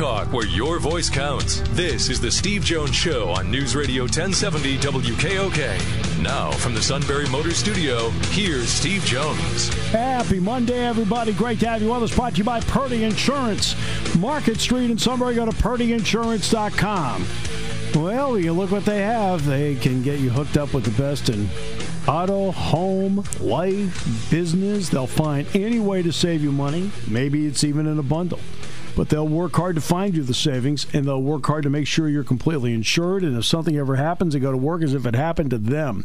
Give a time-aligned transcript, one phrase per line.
[0.00, 1.60] Talk where your voice counts.
[1.72, 6.22] This is the Steve Jones Show on News Radio 1070 WKOK.
[6.22, 9.68] Now, from the Sunbury Motor Studio, here's Steve Jones.
[9.90, 11.34] Happy Monday, everybody.
[11.34, 12.00] Great to have you on.
[12.00, 13.76] This brought to you by Purdy Insurance.
[14.16, 15.34] Market Street in Sunbury.
[15.34, 17.26] Go to purdyinsurance.com.
[18.02, 19.44] Well, you look what they have.
[19.44, 21.46] They can get you hooked up with the best in
[22.08, 24.88] auto, home, life, business.
[24.88, 26.90] They'll find any way to save you money.
[27.06, 28.40] Maybe it's even in a bundle
[28.96, 31.86] but they'll work hard to find you the savings and they'll work hard to make
[31.86, 33.22] sure you're completely insured.
[33.22, 36.04] And if something ever happens, they go to work as if it happened to them.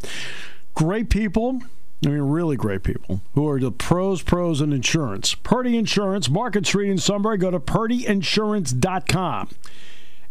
[0.73, 1.61] Great people.
[2.05, 5.33] I mean, really great people who are the pros, pros in insurance.
[5.33, 7.37] Purdy Insurance, Market Street in Sunbury.
[7.37, 9.49] Go to purdyinsurance.com.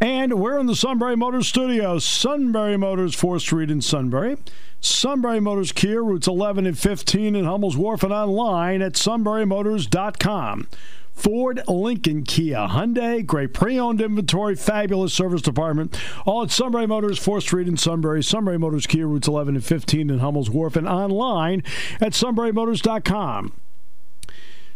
[0.01, 1.99] And we're in the Sunbury Motors studio.
[1.99, 4.37] Sunbury Motors, 4th Street in Sunbury.
[4.81, 10.69] Sunbury Motors Kia, routes 11 and 15 in Hummel's Wharf, and online at sunburymotors.com.
[11.15, 15.99] Ford, Lincoln, Kia, Hyundai, great pre-owned inventory, fabulous service department.
[16.27, 18.23] All at Sunbury Motors, 4th Street in Sunbury.
[18.23, 21.63] Sunbury Motors, Kia, routes 11 and 15 in Hummel's Wharf, and online
[22.01, 23.53] at sunburymotors.com.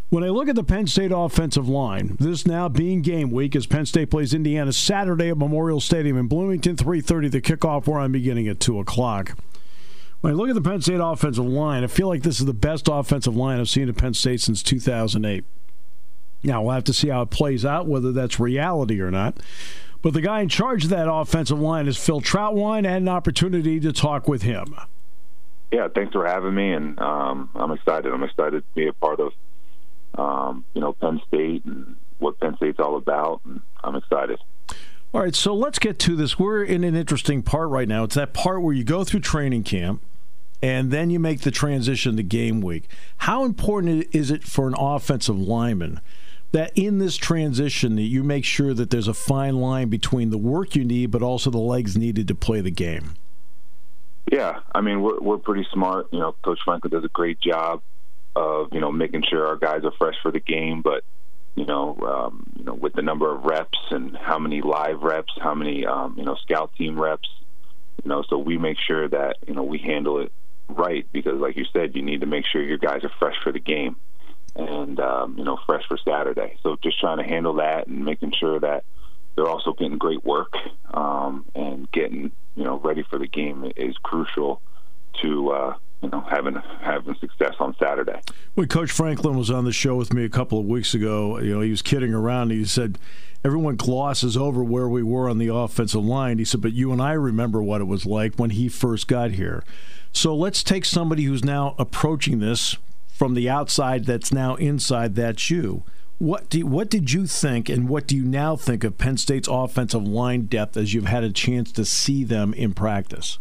[0.09, 3.67] When I look at the Penn State offensive line, this now being game week as
[3.67, 8.11] Penn State plays Indiana Saturday at Memorial Stadium in Bloomington, 3.30, the kickoff where I'm
[8.11, 9.37] beginning at 2 o'clock.
[10.21, 12.55] When I look at the Penn State offensive line, I feel like this is the
[12.55, 15.45] best offensive line I've seen at Penn State since 2008.
[16.43, 19.37] Now, we'll have to see how it plays out, whether that's reality or not.
[20.01, 23.09] But the guy in charge of that offensive line is Phil Trautwein, I had an
[23.09, 24.75] opportunity to talk with him.
[25.71, 28.11] Yeah, thanks for having me, and um, I'm excited.
[28.11, 29.33] I'm excited to be a part of,
[30.15, 34.39] um, you know, Penn State and what Penn State's all about, and I'm excited.
[35.13, 36.39] All right, so let's get to this.
[36.39, 38.03] We're in an interesting part right now.
[38.03, 40.01] It's that part where you go through training camp
[40.61, 42.87] and then you make the transition to game week.
[43.17, 45.99] How important is it for an offensive lineman
[46.51, 50.37] that in this transition that you make sure that there's a fine line between the
[50.37, 53.15] work you need but also the legs needed to play the game.
[54.31, 56.07] Yeah i mean we're, we're pretty smart.
[56.11, 57.81] You know coach franklin does a great job
[58.35, 61.03] of you know making sure our guys are fresh for the game but
[61.55, 65.33] you know um, you know with the number of reps and how many live reps
[65.41, 67.29] how many um, you know scout team reps
[68.03, 70.31] you know so we make sure that you know we handle it
[70.69, 73.51] right because like you said you need to make sure your guys are fresh for
[73.51, 73.95] the game
[74.55, 76.57] and um, you know fresh for Saturday.
[76.63, 78.83] So just trying to handle that and making sure that
[79.35, 80.53] they're also getting great work
[80.93, 84.61] um, and getting you know ready for the game is crucial
[85.21, 88.19] to uh, you know having having success on Saturday.
[88.55, 91.53] When Coach Franklin was on the show with me a couple of weeks ago, you
[91.53, 92.51] know he was kidding around.
[92.51, 92.97] He said
[93.43, 96.39] everyone glosses over where we were on the offensive line.
[96.39, 99.31] He said, but you and I remember what it was like when he first got
[99.31, 99.63] here.
[100.11, 102.75] So let's take somebody who's now approaching this
[103.19, 105.83] from the outside that's now inside that's you.
[106.19, 109.47] What do, what did you think, and what do you now think of Penn State's
[109.51, 113.37] offensive line depth as you've had a chance to see them in practice?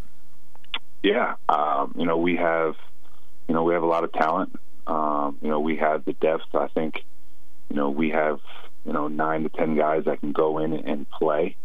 [1.04, 2.74] Yeah, um, you know we have,
[3.46, 4.58] you know we have a lot of talent.
[4.88, 6.52] Um, you know we have the depth.
[6.54, 7.04] I think,
[7.70, 8.40] you know we have
[8.84, 11.56] you know nine to ten guys that can go in and play.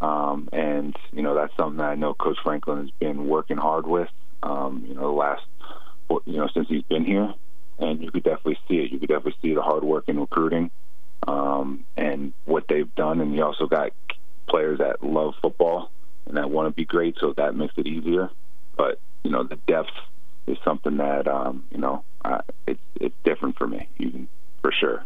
[0.00, 3.86] Um, and you know that's something that I know Coach Franklin has been working hard
[3.86, 4.08] with.
[4.42, 5.42] Um, you know the last
[6.24, 7.32] you know, since he's been here,
[7.78, 8.90] and you could definitely see it.
[8.90, 10.70] You could definitely see the hard work in recruiting
[11.26, 13.20] um, and what they've done.
[13.20, 13.92] And you also got
[14.48, 15.90] players that love football
[16.26, 18.30] and that want to be great, so that makes it easier.
[18.76, 19.90] But you know, the depth
[20.46, 24.28] is something that um, you know uh, it's it's different for me, even
[24.60, 25.04] for sure.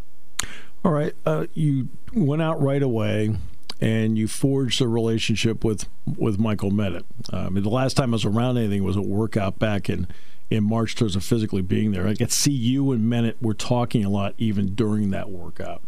[0.85, 3.35] All right, uh, you went out right away
[3.79, 7.03] and you forged a relationship with with Michael Menet.
[7.31, 10.07] Uh, I mean, the last time I was around anything was a workout back in
[10.53, 12.07] in March towards of physically being there.
[12.07, 15.81] I could see you and Menet were talking a lot even during that workout.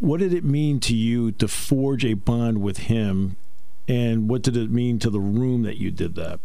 [0.00, 3.36] What did it mean to you to forge a bond with him,
[3.86, 6.40] and what did it mean to the room that you did that?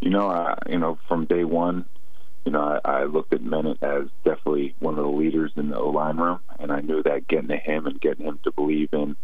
[0.00, 1.86] You know, I, you know, from day one,
[2.44, 5.76] you know, I, I looked at Menet as definitely one of the leaders in the
[5.76, 8.90] O line room, and I knew that getting to him and getting him to believe
[8.92, 9.16] in,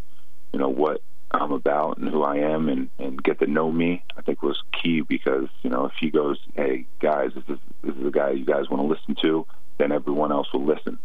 [0.51, 1.01] you know, what
[1.31, 4.61] I'm about and who I am, and and get to know me, I think was
[4.81, 8.31] key because you know if he goes, hey guys, this is this is the guy
[8.31, 9.45] you guys want to listen to,
[9.77, 10.99] then everyone else will listen.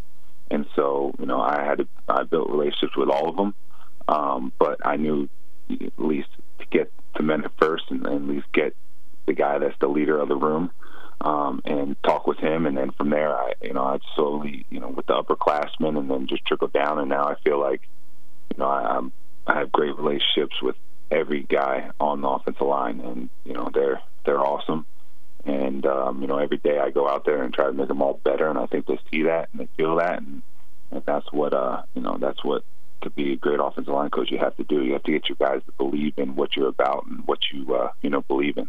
[0.51, 3.55] And so, you know, I had to, I built relationships with all of them,
[4.07, 5.27] um, but I knew
[5.69, 6.29] at least
[6.59, 8.75] to get to Menet first and, and at least get
[9.25, 10.71] the guy that's the leader of the room
[11.21, 12.67] um, and talk with him.
[12.67, 16.09] And then from there, I, you know, I slowly, you know, with the upperclassmen and
[16.09, 16.99] then just trickle down.
[16.99, 17.81] And now I feel like,
[18.51, 19.11] you know, I, I'm,
[19.47, 20.75] I have great relationships with
[21.11, 24.85] every guy on the offensive line, and you know, they're they're awesome.
[25.45, 28.01] And um, you know, every day I go out there and try to make them
[28.01, 30.41] all better, and I think they see that and they feel that, and,
[30.91, 32.63] and that's what uh, you know, that's what
[33.01, 34.83] to be a great offensive line coach you have to do.
[34.83, 37.75] You have to get your guys to believe in what you're about and what you
[37.75, 38.67] uh, you know believe in.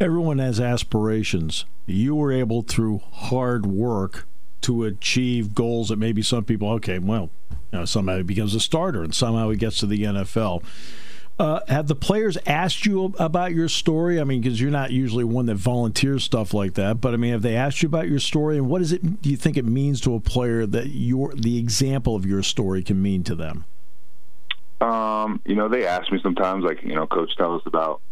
[0.00, 1.66] Everyone has aspirations.
[1.86, 4.26] You were able through hard work
[4.62, 7.30] to achieve goals that maybe some people, okay, well,
[7.72, 10.62] you know, somehow he becomes a starter and somehow he gets to the NFL.
[11.38, 14.20] Uh, have the players asked you about your story?
[14.20, 17.00] I mean, because you're not usually one that volunteers stuff like that.
[17.00, 19.22] But I mean, have they asked you about your story, and what does it?
[19.22, 22.82] Do you think it means to a player that your the example of your story
[22.82, 23.64] can mean to them?
[24.82, 28.02] Um, you know, they ask me sometimes, like, you know, coach, tell us about,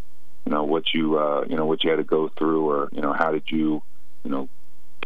[0.46, 3.02] you know, what you, uh, you know, what you had to go through, or you
[3.02, 3.82] know, how did you,
[4.24, 4.48] you know,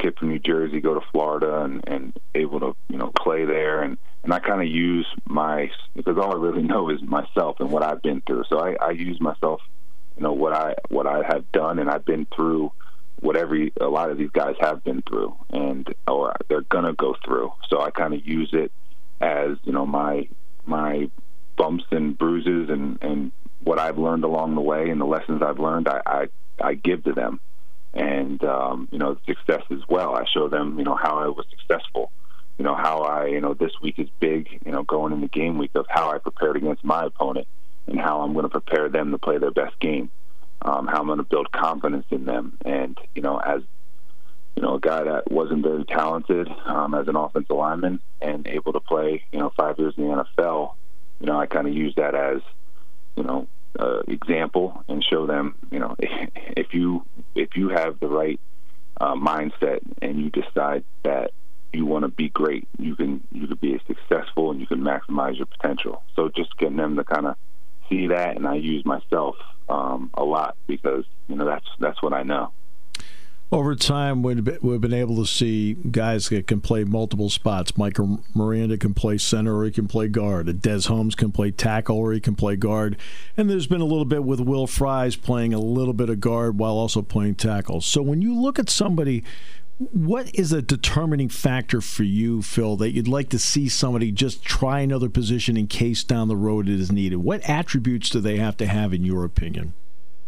[0.03, 3.81] kid from New Jersey go to Florida and and able to, you know, play there
[3.81, 7.71] and and I kind of use my because all I really know is myself and
[7.71, 8.43] what I've been through.
[8.49, 9.61] So I, I use myself,
[10.17, 12.71] you know, what I what I have done, and I've been through
[13.19, 17.15] what every a lot of these guys have been through, and or they're gonna go
[17.23, 17.53] through.
[17.69, 18.71] So I kind of use it
[19.21, 20.27] as you know my
[20.65, 21.09] my
[21.55, 23.31] bumps and bruises and and
[23.63, 25.87] what I've learned along the way and the lessons I've learned.
[25.87, 26.27] I I,
[26.61, 27.39] I give to them,
[27.93, 30.15] and um, you know success as well.
[30.15, 32.11] I show them you know how I was successful.
[32.57, 35.57] You know how I you know this week is big you know going into game
[35.57, 37.47] week of how I prepared against my opponent
[37.87, 40.09] and how I'm going to prepare them to play their best game,
[40.61, 43.61] um, how I'm going to build confidence in them, and you know as
[44.55, 48.73] you know a guy that wasn't very talented um, as an offensive lineman and able
[48.73, 50.73] to play you know five years in the NFL,
[51.19, 52.41] you know I kind of use that as
[53.15, 53.47] you know
[53.79, 57.05] uh, example and show them you know if if you
[57.35, 58.39] if you have the right
[58.99, 61.31] uh, mindset and you decide that
[61.73, 62.67] you want to be great.
[62.77, 66.03] You can you can be successful and you can maximize your potential.
[66.15, 67.35] So just getting them to kind of
[67.89, 69.35] see that, and I use myself
[69.67, 72.51] um, a lot because you know that's that's what I know.
[73.53, 77.77] Over time, we've been able to see guys that can play multiple spots.
[77.77, 80.59] Michael Miranda can play center or he can play guard.
[80.59, 82.97] Des Holmes can play tackle or he can play guard.
[83.37, 86.57] And there's been a little bit with Will Fries playing a little bit of guard
[86.57, 87.81] while also playing tackle.
[87.81, 89.23] So when you look at somebody
[89.77, 94.43] what is a determining factor for you, Phil, that you'd like to see somebody just
[94.43, 97.17] try another position in case down the road it is needed?
[97.17, 99.73] What attributes do they have to have, in your opinion?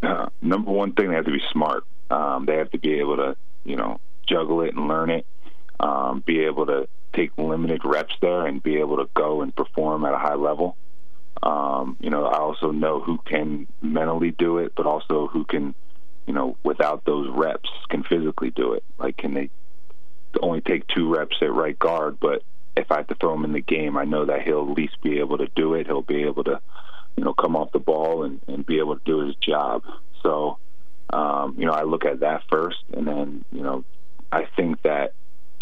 [0.04, 1.86] Uh, number one thing, they have to be smart.
[2.16, 5.26] Um, they have to be able to, you know, juggle it and learn it.
[5.80, 10.06] Um, be able to take limited reps there and be able to go and perform
[10.06, 10.78] at a high level.
[11.44, 15.76] Um, you know, I also know who can mentally do it, but also who can
[16.26, 18.84] you know, without those reps, can physically do it.
[18.98, 19.50] Like, can they
[20.42, 22.44] only take two reps at right guard, but
[22.76, 25.02] if I have to throw him in the game, I know that he'll at least
[25.02, 25.88] be able to do it.
[25.88, 26.60] He'll be able to,
[27.16, 29.84] you know, come off the ball and, and be able to do his job.
[30.24, 30.58] So,
[31.12, 33.84] um, you know, I look at that first, and then, you know,
[34.32, 35.14] I think that,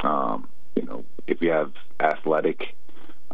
[0.04, 2.76] um, you know, if you have athletic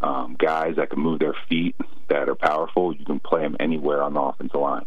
[0.02, 1.76] um, guys that can move their feet,
[2.10, 4.86] that are powerful, you can play them anywhere on the offensive line.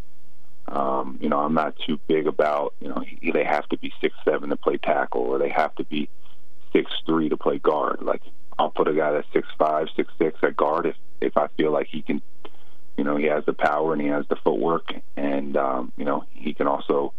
[0.68, 3.02] Um, you know, I'm not too big about you know
[3.32, 6.08] they have to be six seven to play tackle or they have to be
[6.72, 7.98] six three to play guard.
[8.02, 8.22] Like
[8.58, 11.72] I'll put a guy that's six five, six six at guard if if I feel
[11.72, 12.22] like he can,
[12.96, 16.24] you know, he has the power and he has the footwork and um, you know
[16.32, 17.14] he can also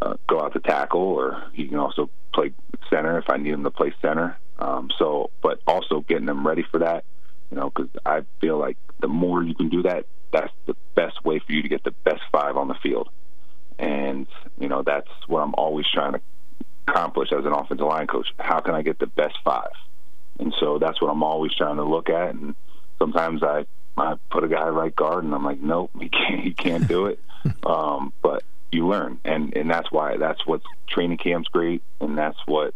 [0.00, 2.52] uh, go out to tackle or he can also play
[2.90, 4.36] center if I need him to play center.
[4.58, 7.04] Um, so, but also getting them ready for that,
[7.50, 11.24] you know, because I feel like the more you can do that, that's the best
[11.24, 13.08] way for you to get the best five on the field.
[13.78, 14.26] And,
[14.58, 16.20] you know, that's what I'm always trying to
[16.86, 18.28] accomplish as an offensive line coach.
[18.38, 19.72] How can I get the best five?
[20.38, 22.34] And so that's what I'm always trying to look at.
[22.34, 22.54] And
[22.98, 26.52] sometimes I, I put a guy right guard and I'm like, nope, he can't, he
[26.52, 27.18] can't do it.
[27.66, 29.18] um, but you learn.
[29.24, 31.82] And, and that's why, that's what training camp's great.
[32.00, 32.74] And that's what,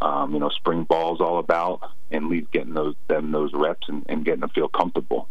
[0.00, 4.04] um, you know, spring ball's all about and leave getting those, them those reps and,
[4.08, 5.28] and getting them feel comfortable.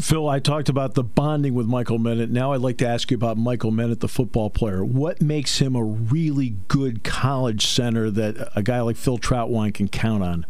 [0.00, 2.28] Phil, I talked about the bonding with Michael Menet.
[2.28, 4.84] Now I'd like to ask you about Michael Menet, the football player.
[4.84, 9.86] What makes him a really good college center that a guy like Phil Trautwein can
[9.86, 10.46] count on?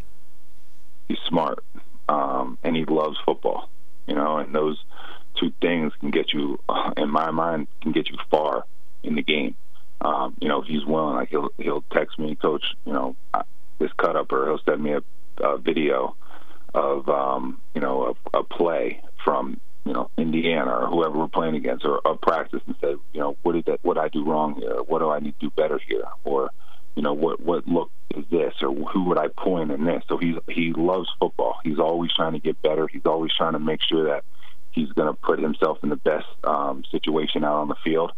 [1.09, 1.63] He's smart,
[2.09, 3.69] um, and he loves football.
[4.07, 4.83] You know, and those
[5.39, 6.59] two things can get you,
[6.97, 8.65] in my mind, can get you far
[9.03, 9.55] in the game.
[10.01, 12.65] Um, you know, if he's willing, like he'll he'll text me, Coach.
[12.85, 13.17] You know,
[13.79, 15.03] this cut up, or he'll send me a,
[15.43, 16.17] a video
[16.75, 21.57] of um, you know a, a play from you know Indiana or whoever we're playing
[21.57, 24.57] against, or a practice, and say, you know, what did that, what I do wrong
[24.57, 24.83] here?
[24.87, 26.05] What do I need to do better here?
[26.25, 26.51] Or
[26.97, 30.03] you know, what what look is this, or who would I point in this?
[30.09, 31.57] So he's he loves football.
[31.65, 32.87] He's always trying to get better.
[32.87, 34.25] He's always trying to make sure that
[34.75, 38.13] he's going to put himself in the best um, situation out on the field.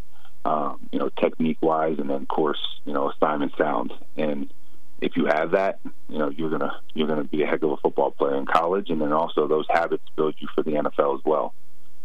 [0.44, 3.90] Um, you know, technique wise, and then of course, you know, assignment sounds.
[4.16, 4.52] And
[5.00, 7.76] if you have that, you know you're gonna you're gonna be a heck of a
[7.78, 11.25] football player in college, and then also those habits build you for the NFL as
[11.25, 11.52] well.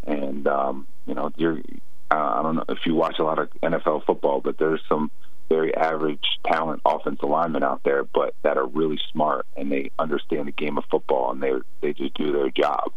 [0.08, 1.62] And um, you know, you're
[2.10, 5.12] I don't know if you watch a lot of NFL football, but there's some
[5.48, 10.48] very average talent offensive linemen out there, but that are really smart and they understand
[10.48, 12.92] the game of football and they they just do their job.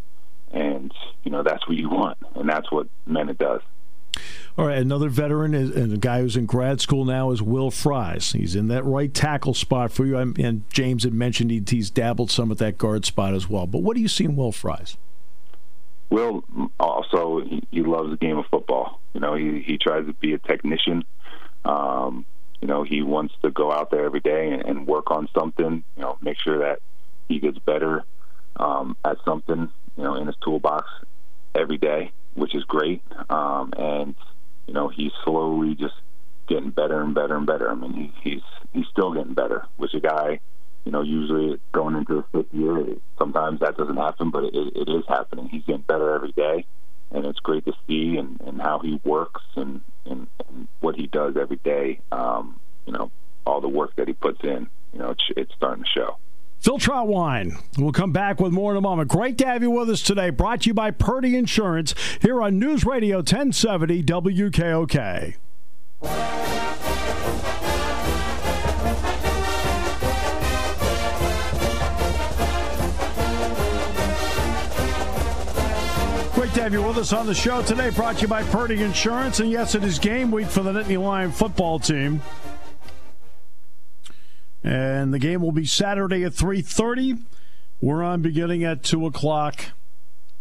[0.53, 0.93] And
[1.25, 3.61] you know that's what you want, and that's what Menet does.
[4.57, 7.73] All right, another veteran is, and a guy who's in grad school now is Will
[7.73, 8.33] Fries.
[8.33, 10.17] He's in that right tackle spot for you.
[10.17, 13.67] i And James had mentioned he, he's dabbled some at that guard spot as well.
[13.67, 14.97] But what do you see in Will Fries?
[16.11, 16.45] Will
[16.79, 19.01] also he, he loves the game of football.
[19.13, 21.05] You know, he he tries to be a technician.
[21.65, 22.25] Um,
[22.61, 25.83] you know, he wants to go out there every day and, and work on something.
[25.97, 26.79] You know, make sure that
[27.29, 28.05] he gets better
[28.57, 29.71] um, at something.
[29.97, 30.89] You know, in his toolbox
[31.55, 33.03] every day, which is great.
[33.31, 34.15] Um, and
[34.67, 35.95] you know, he's slowly just
[36.49, 37.71] getting better and better and better.
[37.71, 39.67] I mean, he, he's he's still getting better.
[39.77, 40.41] Which a guy,
[40.85, 44.89] you know, usually going into his fifth year, sometimes that doesn't happen, but it, it
[44.89, 45.49] is happening.
[45.49, 46.67] He's getting better every day,
[47.11, 51.07] and it's great to see and, and how he works and, and, and what he
[51.07, 52.01] does every day.
[52.13, 53.11] Um, you know,
[53.47, 54.69] all the work that he puts in.
[54.93, 56.17] You know, it's, it's starting to show.
[56.65, 57.61] Phil Trautwein.
[57.77, 59.11] We'll come back with more in a moment.
[59.11, 60.31] Great to have you with us today.
[60.31, 65.35] Brought to you by Purdy Insurance here on News Radio 1070 WKOK.
[76.35, 77.91] Great to have you with us on the show today.
[77.91, 79.41] Brought to you by Purdy Insurance.
[79.41, 82.23] And yes, it is game week for the Nittany Lion football team.
[84.65, 87.23] And the game will be Saturday at 3.30.
[87.83, 89.67] We're on beginning at 2 o'clock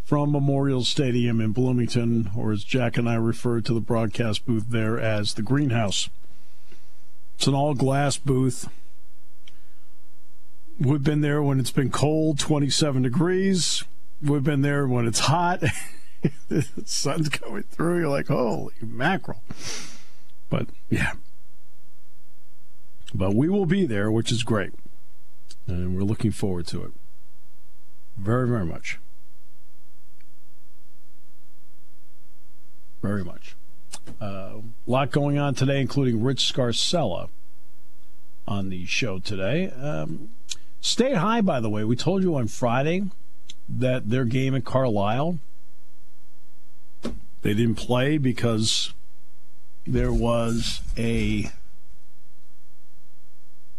[0.05, 4.69] from Memorial Stadium in Bloomington, or as Jack and I refer to the broadcast booth
[4.69, 6.09] there as the greenhouse.
[7.35, 8.69] It's an all glass booth.
[10.79, 13.83] We've been there when it's been cold, 27 degrees.
[14.21, 15.61] We've been there when it's hot.
[16.47, 17.99] the sun's coming through.
[17.99, 19.43] You're like, holy mackerel.
[20.49, 21.13] But yeah,
[23.13, 24.71] but we will be there, which is great.
[25.67, 26.91] And we're looking forward to it.
[28.17, 28.99] Very, very much.
[33.01, 33.55] Very much.
[34.21, 37.29] Uh, a lot going on today, including Rich Scarcella
[38.47, 39.69] on the show today.
[39.69, 40.29] Um,
[40.81, 43.03] State High, by the way, we told you on Friday
[43.69, 45.39] that their game at Carlisle,
[47.41, 48.93] they didn't play because
[49.85, 51.51] there was a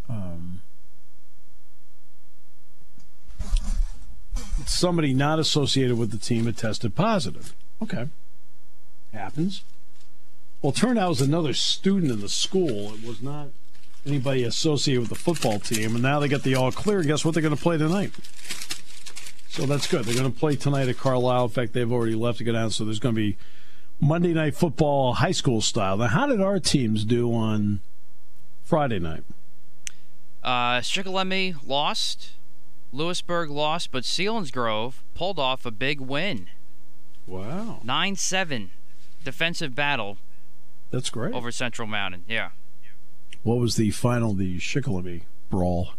[0.09, 0.61] um,
[4.67, 7.55] somebody not associated with the team had tested positive.
[7.83, 8.09] Okay.
[9.13, 9.63] Happens.
[10.63, 12.95] Well, turned out it was another student in the school.
[12.95, 13.49] It was not
[14.07, 15.95] anybody associated with the football team.
[15.95, 17.03] And now they got the all clear.
[17.03, 18.13] Guess what they're going to play tonight?
[19.49, 20.05] So that's good.
[20.05, 21.45] They're going to play tonight at Carlisle.
[21.45, 22.71] In fact, they've already left to go down.
[22.71, 23.37] So there's going to be
[24.01, 25.97] Monday night football, high school style.
[25.97, 27.81] Now, how did our teams do on
[28.65, 29.25] Friday night?
[30.45, 30.81] Uh,
[31.67, 32.33] lost.
[32.93, 36.49] Lewisburg lost, but Selinsgrove pulled off a big win.
[37.27, 37.81] Wow.
[37.83, 38.71] 9 7
[39.25, 40.19] defensive battle.
[40.91, 41.35] That's great.
[41.35, 42.51] Over Central Mountain, yeah.
[43.43, 45.95] What was the final, the Shikellamy brawl?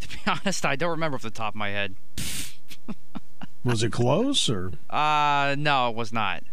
[0.00, 1.96] To be honest, I don't remember off the top of my head.
[3.64, 4.72] was it close or?
[4.88, 6.44] Uh, no, it was not.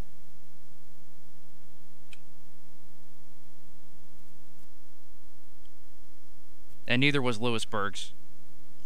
[6.87, 8.13] And neither was Lewisburg's.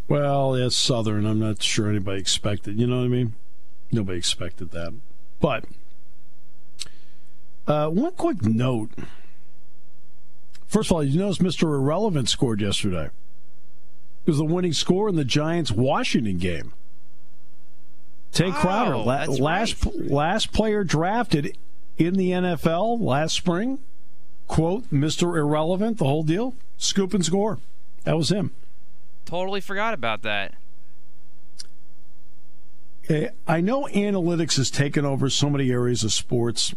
[0.07, 1.25] Well, it's Southern.
[1.25, 2.79] I'm not sure anybody expected.
[2.79, 3.33] You know what I mean?
[3.91, 4.93] Nobody expected that.
[5.39, 5.65] But
[7.67, 8.91] uh, one quick note.
[10.67, 11.63] First of all, you notice Mr.
[11.63, 13.05] Irrelevant scored yesterday.
[14.25, 16.73] It was the winning score in the Giants Washington game.
[18.31, 19.95] Tae Crowder, Oh, la- last right.
[20.11, 21.57] last player drafted
[21.97, 23.79] in the NFL last spring.
[24.47, 25.35] Quote, Mr.
[25.37, 26.55] Irrelevant, the whole deal.
[26.77, 27.57] Scoop and score.
[28.03, 28.51] That was him.
[29.25, 30.55] Totally forgot about that.
[33.47, 36.75] I know analytics has taken over so many areas of sports,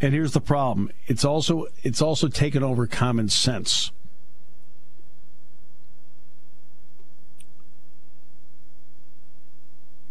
[0.00, 3.90] and here's the problem: it's also it's also taken over common sense.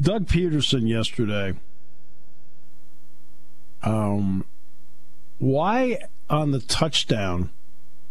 [0.01, 1.55] Doug Pederson yesterday.
[3.81, 4.45] Um,
[5.37, 7.49] why on the touchdown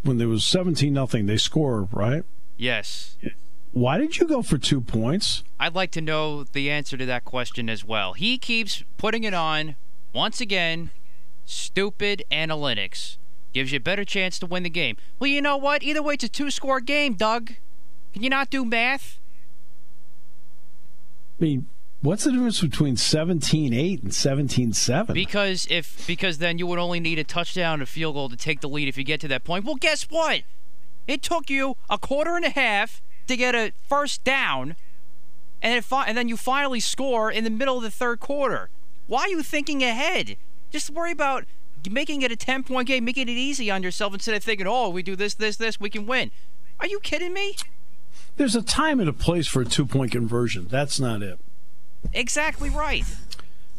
[0.03, 2.23] when there was seventeen nothing they score right?
[2.57, 3.17] Yes.
[3.71, 5.43] Why did you go for two points?
[5.59, 8.13] I'd like to know the answer to that question as well.
[8.13, 9.75] He keeps putting it on,
[10.11, 10.89] once again,
[11.45, 13.17] stupid analytics.
[13.53, 14.97] Gives you a better chance to win the game.
[15.19, 15.83] Well, you know what?
[15.83, 17.53] Either way, it's a two score game, Doug.
[18.13, 19.19] Can you not do math?
[21.39, 21.67] I mean,
[22.01, 25.13] what's the difference between 17-8 and 17-7?
[25.13, 28.37] Because if because then you would only need a touchdown and a field goal to
[28.37, 29.65] take the lead if you get to that point.
[29.65, 30.41] Well, guess what?
[31.07, 34.75] It took you a quarter and a half to get a first down,
[35.61, 38.69] and it fi- and then you finally score in the middle of the third quarter.
[39.07, 40.37] Why are you thinking ahead?
[40.71, 41.45] Just worry about
[41.89, 44.89] making it a 10 point game, making it easy on yourself instead of thinking, oh,
[44.89, 46.31] we do this, this, this, we can win.
[46.79, 47.55] Are you kidding me?
[48.37, 50.67] There's a time and a place for a two-point conversion.
[50.69, 51.39] That's not it.
[52.13, 53.03] Exactly right.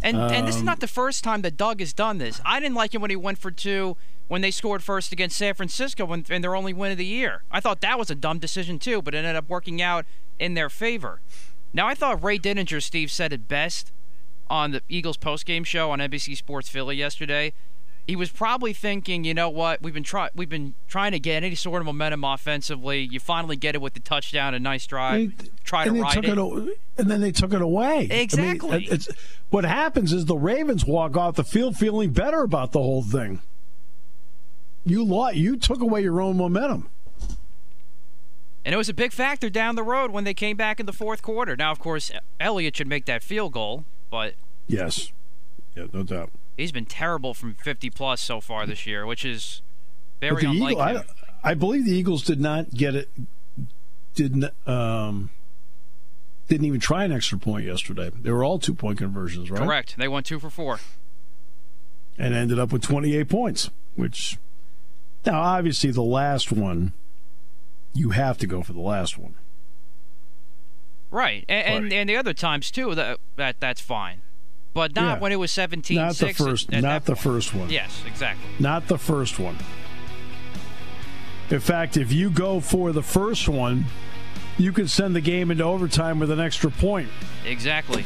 [0.03, 2.41] And and this is Um, not the first time that Doug has done this.
[2.45, 3.97] I didn't like him when he went for two
[4.29, 7.43] when they scored first against San Francisco when, in their only win of the year.
[7.51, 10.07] I thought that was a dumb decision too, but it ended up working out
[10.39, 11.21] in their favor.
[11.75, 13.93] Now I thought Ray Didinger, Steve said it best
[14.49, 17.53] on the Eagles postgame show on NBC Sports Philly yesterday.
[18.11, 21.45] He was probably thinking, you know what, we've been trying we've been trying to get
[21.45, 23.03] any sort of momentum offensively.
[23.03, 25.39] You finally get it with the touchdown, a nice drive.
[25.39, 26.37] They- Try to and ride took it.
[26.37, 26.79] it.
[26.99, 27.95] and then they took it away.
[27.95, 28.91] I mean, Exactly.
[29.51, 33.43] what happens is the Ravens walk off the field feeling better about the whole thing.
[34.85, 36.89] You lost, You took away your own momentum.
[38.65, 40.93] And it was a big factor down the road when they came back in the
[40.93, 41.55] fourth quarter.
[41.55, 44.35] Now, of course, Elliott should make that field goal, but
[44.67, 45.13] Yes.
[45.77, 46.31] Yeah, no doubt.
[46.61, 49.63] He's been terrible from 50 plus so far this year, which is
[50.21, 50.83] very But the unlike Eagle.
[51.43, 53.09] I, I believe the Eagles did not get it.
[54.15, 55.31] Didn't um,
[56.49, 58.11] didn't even try an extra point yesterday.
[58.15, 59.63] They were all two point conversions, right?
[59.63, 59.97] Correct.
[59.97, 60.81] They went two for four.
[62.19, 64.37] and ended up with 28 points, which
[65.25, 66.93] now obviously the last one
[67.95, 69.35] you have to go for the last one.
[71.11, 71.45] Right.
[71.49, 74.23] And, and, and the other times, too, that, that that's fine.
[74.73, 75.19] But not Yeah.
[75.21, 76.39] when it was 17 Not the 6.
[76.39, 77.71] first not the first one.
[77.71, 78.49] Yes, exactly.
[78.59, 79.59] Not the first one.
[81.51, 83.87] In fact, if you go for the first one,
[84.57, 87.09] you could send the game into overtime with an extra point.
[87.45, 88.05] Exactly.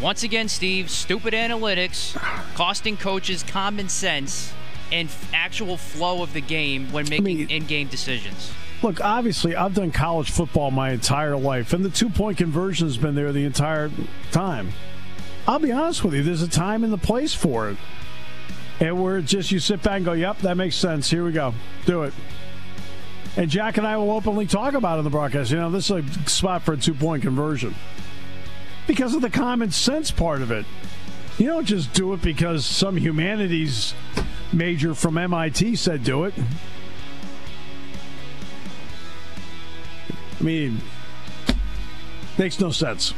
[0.00, 2.14] Once again, Steve, stupid analytics
[2.54, 4.52] costing coaches common sense
[4.92, 8.50] and f- actual flow of the game when making mean- in-game decisions.
[8.82, 12.96] Look, obviously, I've done college football my entire life, and the two point conversion has
[12.96, 13.90] been there the entire
[14.32, 14.72] time.
[15.48, 17.76] I'll be honest with you, there's a time and the place for it.
[18.80, 21.08] And where just you sit back and go, yep, that makes sense.
[21.08, 21.54] Here we go.
[21.86, 22.12] Do it.
[23.36, 25.50] And Jack and I will openly talk about it in the broadcast.
[25.50, 27.74] You know, this is a spot for a two point conversion
[28.86, 30.66] because of the common sense part of it.
[31.38, 33.94] You don't just do it because some humanities
[34.52, 36.34] major from MIT said do it.
[40.38, 40.80] I mean,
[42.38, 43.14] makes no sense.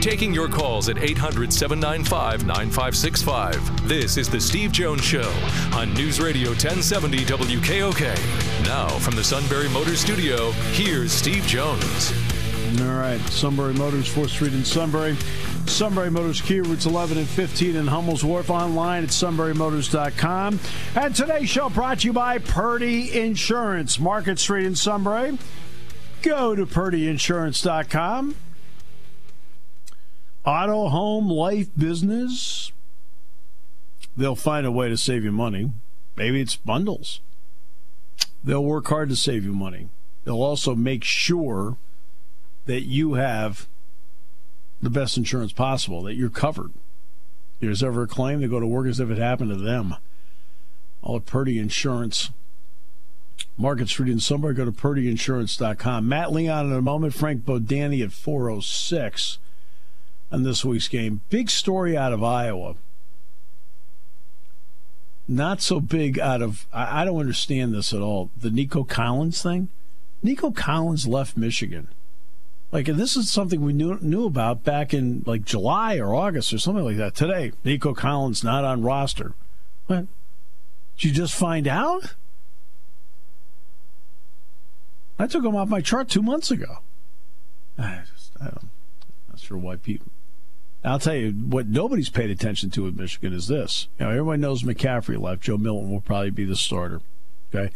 [0.00, 3.88] Taking your calls at 800 795 9565.
[3.88, 5.32] This is The Steve Jones Show
[5.72, 8.64] on News Radio 1070 WKOK.
[8.64, 12.12] Now, from the Sunbury Motor Studio, here's Steve Jones.
[12.80, 15.14] All right, Sunbury Motors, 4th Street in Sunbury.
[15.66, 20.58] Sunbury Motors Kia, routes 11 and 15 in Hummel's Wharf, online at sunburymotors.com.
[20.94, 25.38] And today's show brought to you by Purdy Insurance, Market Street in Sunbury.
[26.22, 28.36] Go to purdyinsurance.com.
[30.46, 32.72] Auto, home, life, business.
[34.16, 35.72] They'll find a way to save you money.
[36.16, 37.20] Maybe it's bundles.
[38.42, 39.88] They'll work hard to save you money.
[40.24, 41.76] They'll also make sure
[42.66, 43.68] that you have
[44.80, 46.72] the best insurance possible, that you're covered.
[47.54, 49.96] If there's ever a claim, they go to work as if it happened to them.
[51.02, 52.30] All at Purdy Insurance.
[53.56, 56.08] Market Street in Sunbury, go to purdyinsurance.com.
[56.08, 59.38] Matt Leon in a moment, Frank Bodani at 406
[60.30, 61.20] on this week's game.
[61.28, 62.76] Big story out of Iowa.
[65.28, 68.30] Not so big out of, I, I don't understand this at all.
[68.36, 69.68] The Nico Collins thing.
[70.22, 71.88] Nico Collins left Michigan.
[72.72, 76.58] Like this is something we knew knew about back in like July or August or
[76.58, 77.14] something like that.
[77.14, 79.34] Today, Nico Collins not on roster.
[79.86, 80.06] What?
[80.96, 82.14] Did you just find out?
[85.18, 86.78] I took him off my chart two months ago.
[87.76, 88.70] I just I don't.
[89.28, 90.08] Not sure why people.
[90.82, 93.86] I'll tell you what nobody's paid attention to with Michigan is this.
[94.00, 95.42] You know, everybody knows McCaffrey left.
[95.42, 97.02] Joe Milton will probably be the starter.
[97.54, 97.70] Okay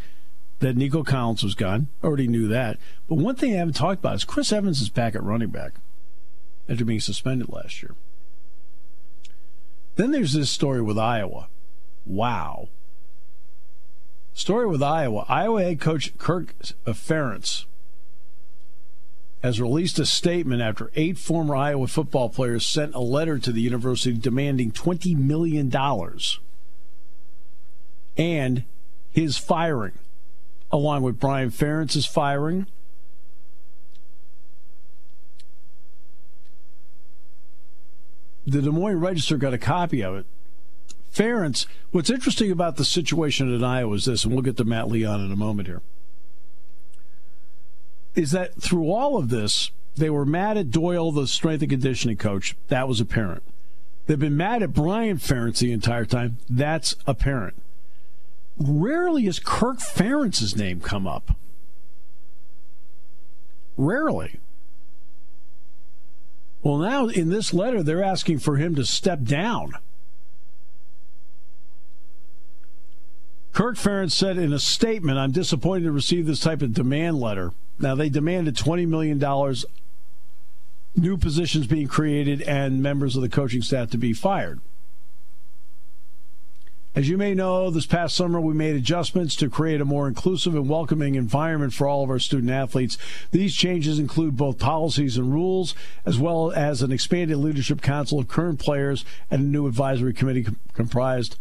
[0.60, 1.88] that Nico Collins was gone.
[2.02, 2.78] Already knew that.
[3.08, 5.74] But one thing I haven't talked about is Chris Evans is back at running back
[6.68, 7.94] after being suspended last year.
[9.96, 11.48] Then there's this story with Iowa.
[12.04, 12.68] Wow.
[14.34, 15.24] Story with Iowa.
[15.28, 16.54] Iowa head coach Kirk
[16.86, 17.64] Ferentz
[19.42, 23.60] has released a statement after eight former Iowa football players sent a letter to the
[23.60, 25.72] university demanding $20 million
[28.18, 28.64] and
[29.10, 29.92] his firing
[30.70, 32.66] along with Brian Ferentz's firing.
[38.46, 40.26] The Des Moines Register got a copy of it.
[41.12, 44.88] Ferentz, what's interesting about the situation in Iowa is this, and we'll get to Matt
[44.88, 45.82] Leon in a moment here,
[48.14, 52.18] is that through all of this, they were mad at Doyle, the strength and conditioning
[52.18, 52.54] coach.
[52.68, 53.42] That was apparent.
[54.06, 56.36] They've been mad at Brian Ferentz the entire time.
[56.48, 57.54] That's apparent
[58.58, 61.36] rarely has Kirk Ferentz's name come up.
[63.76, 64.40] Rarely.
[66.62, 69.72] Well, now in this letter, they're asking for him to step down.
[73.52, 77.52] Kirk Ferentz said in a statement, I'm disappointed to receive this type of demand letter.
[77.78, 79.18] Now, they demanded $20 million,
[80.94, 84.60] new positions being created, and members of the coaching staff to be fired.
[86.96, 90.54] As you may know, this past summer we made adjustments to create a more inclusive
[90.54, 92.96] and welcoming environment for all of our student athletes.
[93.32, 95.74] These changes include both policies and rules,
[96.06, 100.44] as well as an expanded leadership council of current players and a new advisory committee
[100.44, 101.36] com- comprised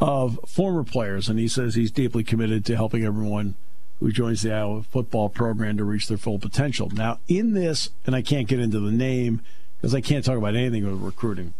[0.00, 1.28] of former players.
[1.28, 3.54] And he says he's deeply committed to helping everyone
[4.00, 6.90] who joins the Iowa football program to reach their full potential.
[6.90, 9.40] Now, in this, and I can't get into the name
[9.76, 11.54] because I can't talk about anything with recruiting,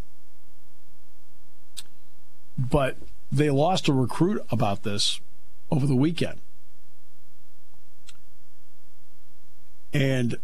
[2.58, 2.96] but
[3.30, 5.20] they lost a recruit about this
[5.70, 6.40] over the weekend.
[9.92, 10.36] And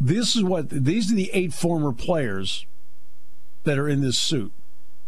[0.00, 2.66] this is what these are the eight former players
[3.64, 4.52] that are in this suit.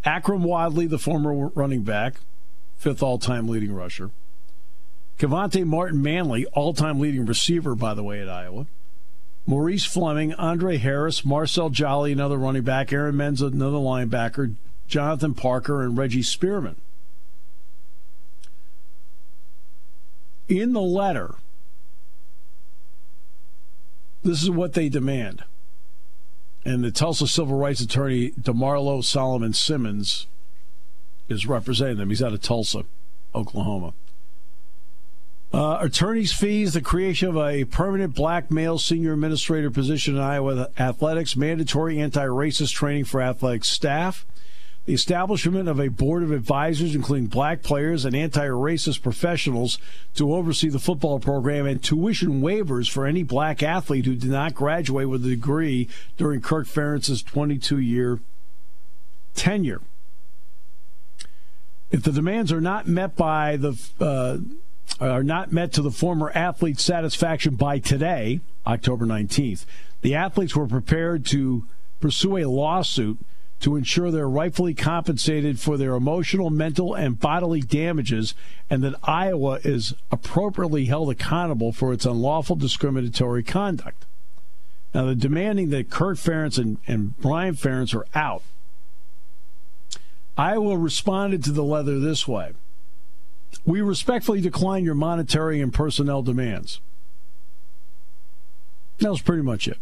[0.05, 2.17] Akrum Wadley, the former running back,
[2.77, 4.11] fifth all time leading rusher.
[5.19, 8.67] Kevonte Martin-Manley, all time leading receiver, by the way, at Iowa.
[9.47, 14.55] Maurice Fleming, Andre Harris, Marcel Joly, another running back, Aaron Mends, another linebacker,
[14.87, 16.77] Jonathan Parker, and Reggie Spearman.
[20.49, 21.37] In the letter,
[24.23, 25.45] this is what they demand.
[26.65, 30.27] And the Tulsa civil rights attorney, Damario Solomon-Simmons,
[31.29, 32.11] is representing them.
[32.11, 32.85] He's out of Tulsa,
[33.35, 33.95] Oklahoma.
[35.53, 40.69] Uh, attorney's fees, the creation of a permanent black male senior administrator position in Iowa
[40.79, 44.25] athletics, mandatory anti racist training for athletic staff,
[44.87, 49.81] the establishment of a board of advisors, including black players and anti racist professionals,
[50.15, 54.55] to oversee the football program, and tuition waivers for any black athlete who did not
[54.55, 58.21] graduate with a degree during Kirk Ferentz's 22 year
[59.35, 59.81] tenure.
[61.91, 64.39] If the demands are not met by the uh,
[64.99, 69.65] are not met to the former athlete's satisfaction by today, October 19th.
[70.03, 71.67] The athletes were prepared to
[72.01, 73.19] pursue a lawsuit
[73.61, 78.35] to ensure they're rightfully compensated for their emotional, mental, and bodily damages,
[78.71, 84.07] and that Iowa is appropriately held accountable for its unlawful discriminatory conduct.
[84.95, 88.43] Now, they're demanding that Kirk Ferentz and, and Brian Ferentz are out.
[90.37, 92.53] Iowa responded to the letter this way.
[93.65, 96.81] We respectfully decline your monetary and personnel demands.
[98.99, 99.79] That was pretty much it.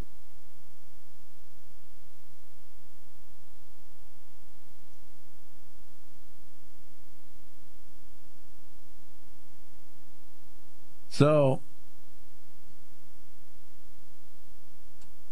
[11.10, 11.60] So,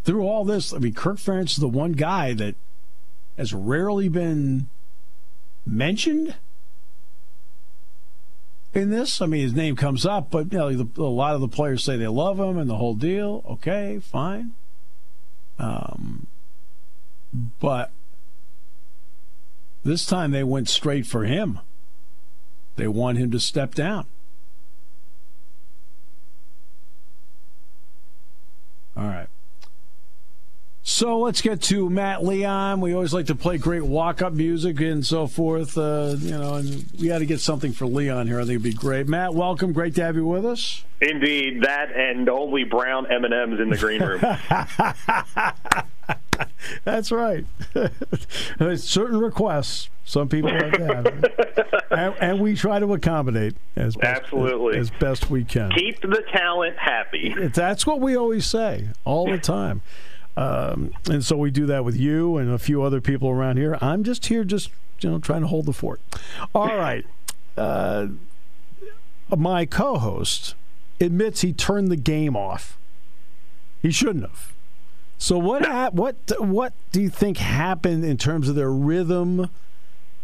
[0.03, 2.57] through all this, I mean, Kirk Ferentz is the one guy that
[3.39, 4.69] has rarely been
[5.65, 6.35] mentioned
[8.77, 9.21] in this.
[9.21, 11.83] I mean, his name comes up, but you know, the, a lot of the players
[11.85, 13.43] say they love him and the whole deal.
[13.49, 14.53] Okay, fine.
[15.59, 16.27] Um,
[17.61, 17.91] but
[19.85, 21.61] this time they went straight for him.
[22.77, 24.07] They want him to step down.
[28.97, 29.29] All right.
[30.89, 32.81] So let's get to Matt Leon.
[32.81, 35.77] We always like to play great walk-up music and so forth.
[35.77, 38.37] Uh, you know, and we got to get something for Leon here.
[38.37, 39.09] I think it'd be great.
[39.09, 39.73] Matt, welcome.
[39.73, 40.85] Great to have you with us.
[41.01, 44.21] Indeed, that and only brown M and M's in the green room.
[46.85, 47.45] That's right.
[48.79, 49.91] Certain requests.
[50.05, 54.99] Some people like that, and, and, we try to accommodate as best, absolutely as, as,
[55.01, 55.73] best we can.
[55.73, 57.35] Keep the talent happy.
[57.53, 59.83] That's what we always say all the time.
[60.37, 63.79] Um, and so we do that with you and a few other people around here.
[63.81, 64.71] I'm just here, just
[65.01, 66.01] you know, trying to hold the fort.
[66.55, 67.07] All right.
[67.57, 68.09] Uh,
[69.35, 70.55] my co-host
[71.01, 72.79] admits he turned the game off.
[73.81, 74.53] He shouldn't have.
[75.19, 79.49] So what ha- what what do you think happened in terms of their rhythm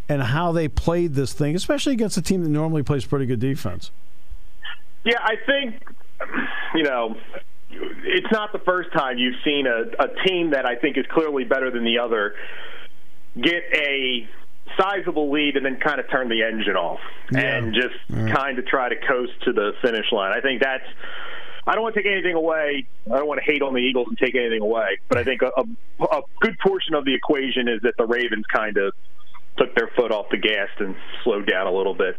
[0.08, 3.40] and how they played this thing, especially against a team that normally plays pretty good
[3.40, 3.90] defense?
[5.04, 5.82] Yeah, I think
[6.74, 7.16] you know
[7.72, 11.44] it's not the first time you've seen a, a team that I think is clearly
[11.44, 12.34] better than the other
[13.40, 14.28] get a
[14.78, 17.56] sizable lead and then kind of turn the engine off yeah.
[17.56, 18.34] and just yeah.
[18.34, 20.32] kind of try to coast to the finish line.
[20.36, 20.84] I think that's.
[21.64, 22.88] I don't want to take anything away.
[23.06, 25.42] I don't want to hate on the Eagles and take anything away, but I think
[25.42, 28.92] a, a, a good portion of the equation is that the Ravens kind of
[29.58, 32.16] took their foot off the gas and slowed down a little bit.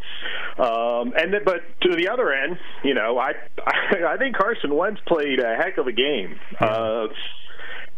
[0.58, 3.34] Um, and then, but to the other end, you know, I
[4.08, 6.40] I think Carson Wentz played a heck of a game.
[6.60, 7.08] Uh,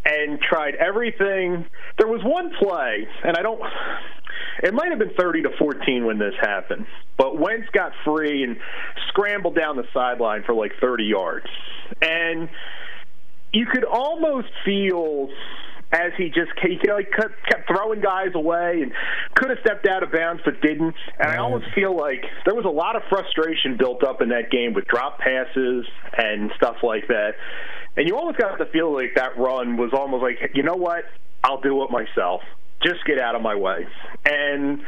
[0.05, 1.65] and tried everything.
[1.97, 3.59] There was one play, and I don't.
[4.63, 6.85] It might have been 30 to 14 when this happened,
[7.17, 8.57] but Wentz got free and
[9.09, 11.47] scrambled down the sideline for like 30 yards,
[12.01, 12.49] and
[13.51, 15.29] you could almost feel
[15.95, 18.91] as he just he like kept throwing guys away and
[19.35, 20.95] could have stepped out of bounds but didn't.
[21.19, 24.51] And I almost feel like there was a lot of frustration built up in that
[24.51, 25.85] game with drop passes
[26.17, 27.31] and stuff like that.
[27.95, 31.05] And you almost got the feel like that run was almost like, you know what,
[31.43, 32.41] I'll do it myself.
[32.83, 33.87] Just get out of my way.
[34.25, 34.81] And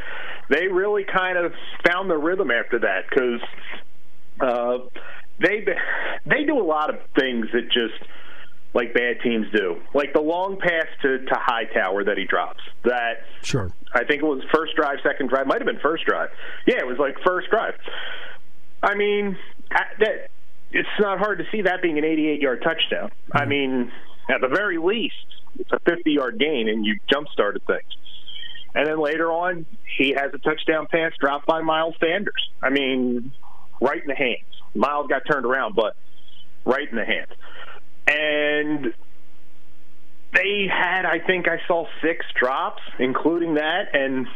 [0.50, 1.52] they really kind of
[1.86, 3.40] found the rhythm after that because
[4.40, 5.00] uh,
[5.40, 5.64] they
[6.26, 7.98] they do a lot of things that just
[8.74, 9.80] like bad teams do.
[9.94, 12.60] Like the long pass to, to Hightower that he drops.
[12.84, 13.72] That sure.
[13.94, 16.30] I think it was first drive, second drive, might have been first drive.
[16.66, 17.74] Yeah, it was like first drive.
[18.82, 19.36] I mean,
[19.70, 20.30] that
[20.70, 23.08] it's not hard to see that being an 88 yard touchdown.
[23.08, 23.38] Mm-hmm.
[23.38, 23.92] I mean,
[24.28, 25.14] at the very least,
[25.58, 27.96] it's a 50 yard gain, and you jump started things.
[28.74, 29.64] And then later on,
[29.96, 32.50] he has a touchdown pass dropped by Miles Sanders.
[32.62, 33.32] I mean,
[33.80, 34.44] right in the hands.
[34.74, 35.96] Miles got turned around, but
[36.66, 37.30] right in the hands
[38.08, 38.94] and
[40.34, 44.26] they had, I think I saw six drops, including that, and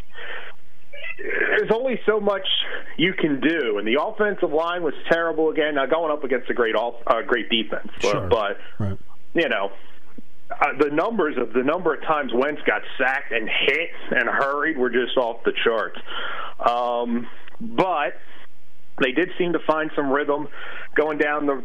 [1.19, 2.47] there's only so much
[2.97, 5.75] you can do, and the offensive line was terrible again.
[5.75, 8.29] Now going up against a great all, uh, great defense, sure.
[8.29, 8.99] but, but right.
[9.35, 9.71] you know.
[10.51, 14.77] Uh, the numbers of the number of times Wentz got sacked and hit and hurried
[14.77, 15.99] were just off the charts.
[16.61, 17.27] Um,
[17.59, 18.19] but
[19.01, 20.49] they did seem to find some rhythm
[20.95, 21.65] going down the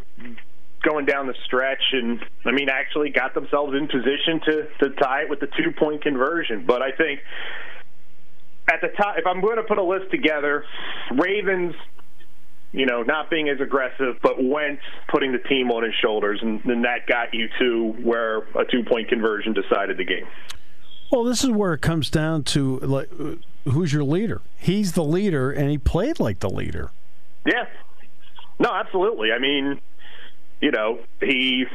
[0.87, 5.23] going down the stretch, and I mean, actually got themselves in position to to tie
[5.23, 6.65] it with the two point conversion.
[6.65, 7.19] But I think
[8.71, 10.63] at the top, if I'm going to put a list together,
[11.11, 11.75] Ravens.
[12.73, 16.61] You know, not being as aggressive, but Wentz putting the team on his shoulders, and
[16.65, 20.27] then that got you to where a two-point conversion decided the game.
[21.09, 23.09] Well, this is where it comes down to like,
[23.63, 24.41] who's your leader?
[24.57, 26.91] He's the leader, and he played like the leader.
[27.45, 27.67] Yeah.
[28.59, 29.31] No, absolutely.
[29.31, 29.79] I mean,
[30.61, 31.65] you know, he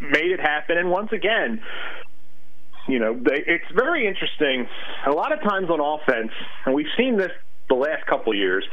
[0.00, 0.78] made it happen.
[0.78, 1.60] And once again,
[2.88, 4.66] you know, they, it's very interesting.
[5.06, 6.32] A lot of times on offense,
[6.64, 7.30] and we've seen this
[7.68, 8.64] the last couple years,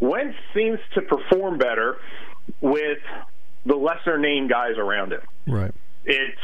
[0.00, 1.96] Wentz seems to perform better
[2.60, 2.98] with
[3.66, 5.20] the lesser name guys around him.
[5.46, 5.74] Right.
[6.04, 6.38] It's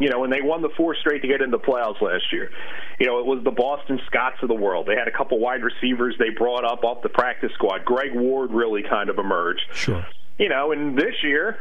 [0.00, 2.50] you know, when they won the four straight to get into the playoffs last year.
[3.00, 4.86] You know, it was the Boston Scotts of the world.
[4.86, 7.84] They had a couple wide receivers they brought up off the practice squad.
[7.84, 9.62] Greg Ward really kind of emerged.
[9.72, 10.06] Sure
[10.38, 11.58] you know, and this year,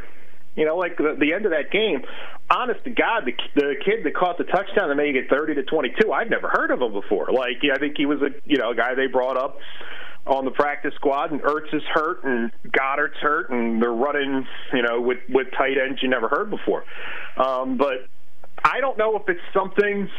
[0.55, 2.03] you know, like the, the end of that game,
[2.49, 5.63] honest to God, the the kid that caught the touchdown that made it thirty to
[5.63, 7.27] twenty two, I'd never heard of him before.
[7.31, 9.57] Like, yeah, I think he was a you know a guy they brought up
[10.25, 14.81] on the practice squad, and Ertz is hurt, and Goedert's hurt, and they're running, you
[14.81, 16.83] know, with with tight ends you never heard before.
[17.37, 18.07] Um, but
[18.63, 20.09] I don't know if it's something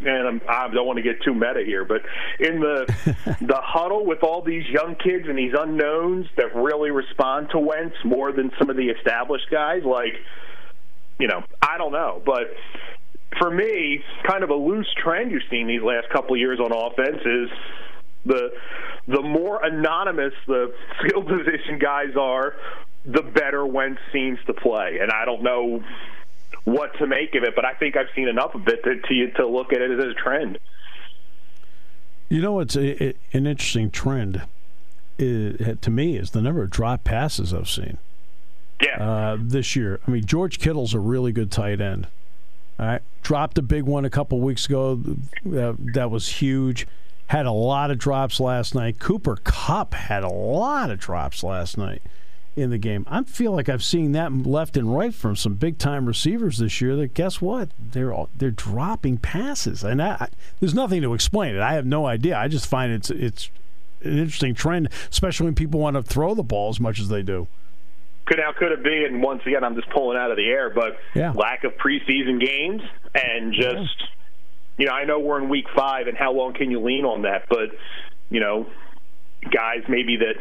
[0.00, 2.02] and I'm, I do not want to get too meta here, but
[2.40, 2.86] in the
[3.40, 7.96] the huddle with all these young kids and these unknowns that really respond to Wentz
[8.04, 10.14] more than some of the established guys, like
[11.18, 12.54] you know, I don't know, but
[13.38, 16.72] for me, kind of a loose trend you've seen these last couple of years on
[16.72, 17.50] offense is
[18.24, 18.50] The
[19.08, 22.54] the more anonymous the skill position guys are,
[23.04, 24.98] the better Wentz seems to play.
[25.00, 25.82] And I don't know
[26.66, 29.30] what to make of it, but I think I've seen enough of it to to,
[29.36, 30.58] to look at it as a trend.
[32.28, 34.42] You know, it's a, an interesting trend
[35.16, 37.98] is, to me is the number of drop passes I've seen.
[38.82, 39.00] Yeah.
[39.00, 42.08] Uh, this year, I mean, George Kittle's a really good tight end.
[42.80, 45.00] All right, dropped a big one a couple weeks ago.
[45.46, 46.86] Uh, that was huge.
[47.28, 48.98] Had a lot of drops last night.
[48.98, 52.02] Cooper Kupp had a lot of drops last night
[52.56, 53.04] in the game.
[53.08, 56.80] I feel like I've seen that left and right from some big time receivers this
[56.80, 56.96] year.
[56.96, 57.68] That guess what?
[57.78, 61.60] They're all, they're dropping passes, and I, there's nothing to explain it.
[61.60, 62.38] I have no idea.
[62.38, 63.50] I just find it's it's
[64.02, 67.22] an interesting trend, especially when people want to throw the ball as much as they
[67.22, 67.46] do.
[68.24, 69.04] Could now could it be?
[69.04, 71.32] And once again, I'm just pulling out of the air, but yeah.
[71.32, 72.82] lack of preseason games
[73.14, 74.00] and just.
[74.00, 74.06] Yeah.
[74.78, 77.22] You know, I know we're in week five, and how long can you lean on
[77.22, 77.46] that?
[77.48, 77.70] But,
[78.28, 78.66] you know,
[79.50, 80.34] guys maybe that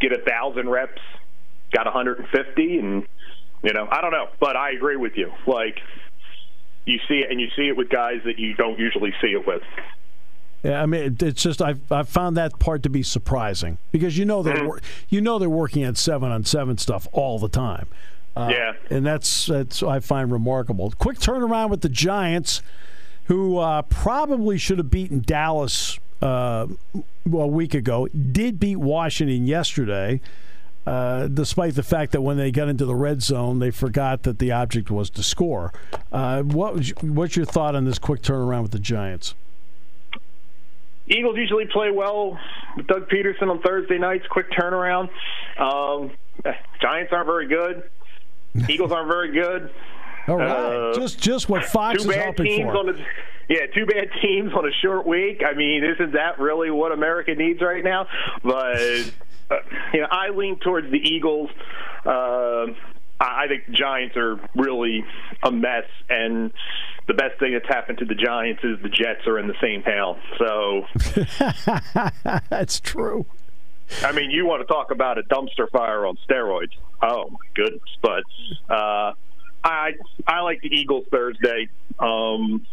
[0.00, 1.00] get a thousand reps
[1.72, 3.06] got 150, and
[3.62, 5.32] you know, I don't know, but I agree with you.
[5.46, 5.80] Like
[6.84, 9.46] you see it, and you see it with guys that you don't usually see it
[9.46, 9.62] with.
[10.62, 14.24] Yeah, I mean, it's just I've I've found that part to be surprising because you
[14.24, 14.84] know they're mm-hmm.
[15.08, 17.86] you know they're working at seven on seven stuff all the time.
[18.36, 20.92] Uh, yeah, and that's that's I find remarkable.
[20.98, 22.62] Quick turnaround with the Giants,
[23.24, 26.66] who uh, probably should have beaten Dallas uh,
[27.32, 28.08] a week ago.
[28.08, 30.20] Did beat Washington yesterday.
[30.88, 34.38] Uh, despite the fact that when they got into the red zone, they forgot that
[34.38, 35.70] the object was to score.
[36.10, 39.34] Uh, what was, what's your thought on this quick turnaround with the Giants?
[41.06, 42.38] Eagles usually play well
[42.74, 44.24] with Doug Pederson on Thursday nights.
[44.30, 45.10] Quick turnaround.
[45.58, 46.10] Um,
[46.80, 47.82] Giants aren't very good.
[48.70, 49.70] Eagles aren't very good.
[50.26, 52.76] All right, uh, just just what Fox two is bad hoping teams for.
[52.78, 53.06] On a,
[53.50, 55.42] yeah, two bad teams on a short week.
[55.46, 58.06] I mean, isn't that really what America needs right now?
[58.42, 59.10] But
[59.92, 61.50] you know, I lean towards the Eagles.
[62.04, 62.66] Uh,
[63.20, 65.04] I think the Giants are really
[65.42, 66.52] a mess, and
[67.06, 69.82] the best thing that's happened to the Giants is the Jets are in the same
[69.82, 70.20] town.
[70.38, 70.86] So
[72.50, 73.26] that's true.
[74.02, 76.72] I mean, you want to talk about a dumpster fire on steroids?
[77.02, 77.80] Oh my goodness!
[78.02, 78.22] But
[78.68, 79.14] uh,
[79.64, 79.92] I
[80.26, 81.68] I like the Eagles Thursday.
[81.98, 82.66] Um,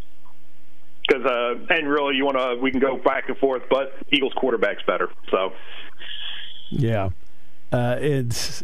[1.08, 4.34] because uh, and really you want to we can go back and forth, but Eagles
[4.36, 5.10] quarterback's better.
[5.30, 5.54] So
[6.70, 7.10] yeah,
[7.72, 8.64] uh, it's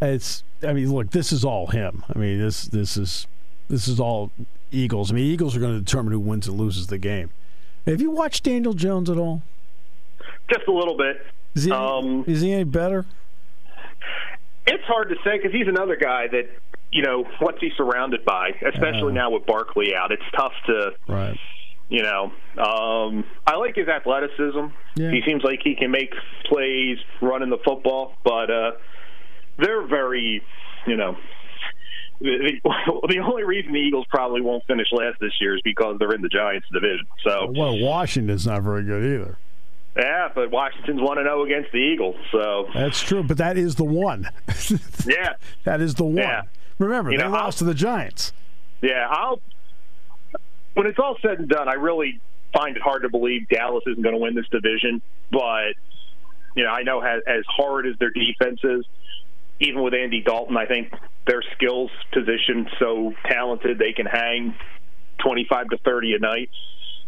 [0.00, 0.42] it's.
[0.62, 2.04] I mean, look, this is all him.
[2.14, 3.26] I mean, this this is
[3.68, 4.30] this is all
[4.70, 5.10] Eagles.
[5.10, 7.30] I mean, Eagles are going to determine who wins and loses the game.
[7.86, 9.42] Have you watched Daniel Jones at all?
[10.50, 11.24] Just a little bit.
[11.54, 13.06] Is he, um, is he any better?
[14.66, 16.48] It's hard to say because he's another guy that
[16.92, 20.12] you know what's he surrounded by, especially uh, now with Barkley out.
[20.12, 21.38] It's tough to right
[21.88, 24.66] you know, um, I like his athleticism.
[24.96, 25.10] Yeah.
[25.10, 26.12] He seems like he can make
[26.44, 28.72] plays running the football, but uh,
[29.58, 30.42] they're very,
[30.86, 31.16] you know,
[32.20, 32.60] the,
[33.08, 36.22] the only reason the Eagles probably won't finish last this year is because they're in
[36.22, 37.06] the Giants division.
[37.24, 39.38] So well, Washington's not very good either.
[39.96, 42.16] Yeah, but Washington's one and zero oh against the Eagles.
[42.30, 44.28] So that's true, but that is the one.
[45.06, 46.16] yeah, that is the one.
[46.16, 46.42] Yeah.
[46.78, 48.32] Remember, you they know, lost I'll, to the Giants.
[48.80, 49.40] Yeah, I'll
[50.78, 52.20] when it's all said and done, I really
[52.54, 55.02] find it hard to believe Dallas isn't going to win this division.
[55.28, 55.74] But
[56.54, 58.86] you know, I know as, as hard as their defense is,
[59.58, 60.92] even with Andy Dalton, I think
[61.26, 64.54] their skills position so talented they can hang
[65.18, 66.50] 25 to 30 a night,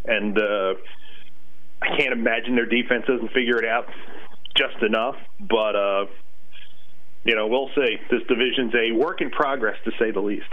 [0.05, 0.75] and uh,
[1.81, 3.89] I can't imagine their defense doesn't figure it out
[4.57, 5.15] just enough.
[5.39, 6.07] But uh,
[7.23, 7.99] you know, we'll see.
[8.11, 10.53] This division's a work in progress, to say the least.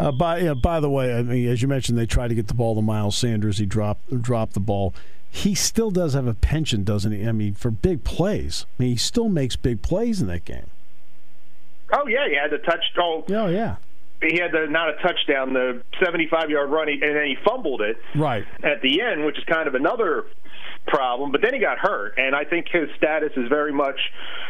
[0.00, 2.48] Uh, by yeah, by the way, I mean, as you mentioned, they tried to get
[2.48, 3.58] the ball to Miles Sanders.
[3.58, 4.94] He dropped dropped the ball.
[5.28, 7.26] He still does have a penchant, doesn't he?
[7.28, 8.64] I mean, for big plays.
[8.78, 10.68] I mean, he still makes big plays in that game.
[11.92, 12.82] Oh yeah, he had the touch.
[12.98, 13.76] Oh, oh yeah.
[14.22, 17.98] He had the not a touchdown, the 75 yard run, and then he fumbled it
[18.14, 20.24] right at the end, which is kind of another
[20.86, 21.30] problem.
[21.30, 24.00] But then he got hurt, and I think his status is very much.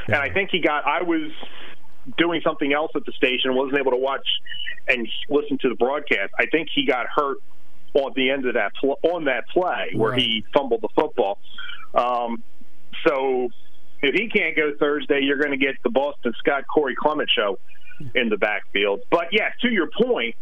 [0.08, 0.14] Yeah.
[0.14, 0.86] And I think he got.
[0.86, 1.32] I was
[2.16, 4.26] doing something else at the station, wasn't able to watch
[4.88, 6.32] and listen to the broadcast.
[6.38, 7.38] I think he got hurt
[7.94, 10.20] on the end of that pl- on that play where right.
[10.20, 11.38] he fumbled the football.
[11.94, 12.42] Um,
[13.06, 13.48] so
[14.02, 17.58] if he can't go Thursday, you're going to get the Boston Scott Corey Clement show
[18.14, 19.00] in the backfield.
[19.10, 20.34] But yeah, to your point,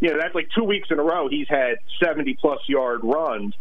[0.00, 3.54] you know that's like two weeks in a row he's had 70 plus yard runs.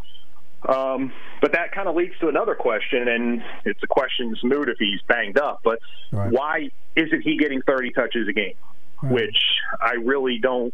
[0.68, 1.12] Um,
[1.42, 5.02] but that kind of leads to another question, and it's a question's moot if he's
[5.08, 5.62] banged up.
[5.64, 5.80] But
[6.12, 6.32] right.
[6.32, 8.54] why isn't he getting 30 touches a game?
[9.02, 9.14] Right.
[9.14, 9.44] Which
[9.82, 10.74] I really don't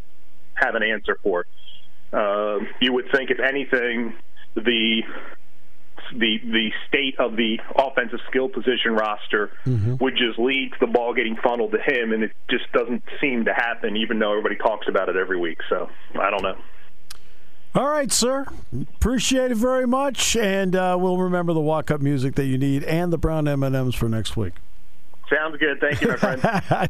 [0.54, 1.46] have an answer for.
[2.14, 4.14] Uh, you would think, if anything,
[4.56, 5.04] the
[6.14, 9.96] the the state of the offensive skill position roster mm-hmm.
[10.00, 13.46] would just lead to the ball getting funneled to him, and it just doesn't seem
[13.46, 15.60] to happen, even though everybody talks about it every week.
[15.70, 16.58] So I don't know.
[17.76, 18.48] All right, sir.
[18.96, 23.14] Appreciate it very much, and uh, we'll remember the walk-up music that you need and
[23.14, 24.54] the brown M and M's for next week.
[25.30, 25.80] Sounds good.
[25.80, 26.90] Thank you, my friend.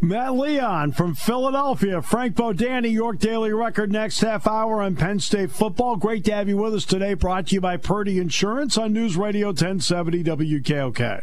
[0.00, 2.02] Matt Leon from Philadelphia.
[2.02, 5.96] Frank Bodani, York Daily Record, next half hour on Penn State football.
[5.96, 7.14] Great to have you with us today.
[7.14, 11.22] Brought to you by Purdy Insurance on News Radio 1070 WKOK.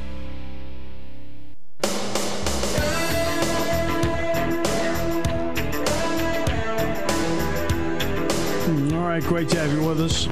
[9.21, 10.27] Great to have you with us.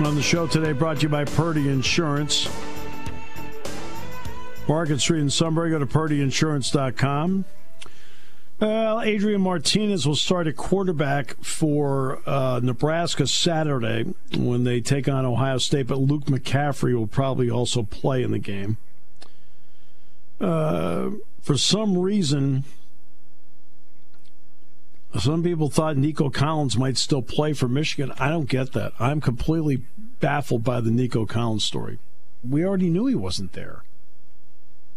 [0.00, 2.48] On the show today, brought to you by Purdy Insurance.
[4.68, 7.44] Market Street in Sunbury, go to purdyinsurance.com.
[8.60, 14.04] Well, Adrian Martinez will start at quarterback for uh, Nebraska Saturday
[14.36, 18.38] when they take on Ohio State, but Luke McCaffrey will probably also play in the
[18.38, 18.76] game.
[20.40, 21.10] Uh,
[21.40, 22.64] for some reason,
[25.20, 28.12] some people thought Nico Collins might still play for Michigan.
[28.18, 28.92] I don't get that.
[28.98, 29.82] I'm completely
[30.20, 31.98] baffled by the Nico Collins story.
[32.48, 33.82] We already knew he wasn't there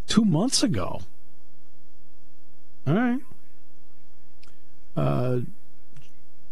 [0.08, 1.02] two months ago.
[2.88, 3.20] All right.
[4.96, 5.40] Uh,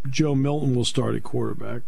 [0.10, 1.84] Joe Milton will start at quarterback.